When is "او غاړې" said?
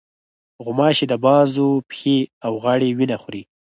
2.45-2.89